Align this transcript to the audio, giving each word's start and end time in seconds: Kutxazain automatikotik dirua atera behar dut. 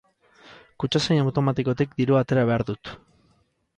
Kutxazain 0.83 1.21
automatikotik 1.25 1.93
dirua 2.01 2.25
atera 2.27 2.47
behar 2.51 2.65
dut. 2.71 2.95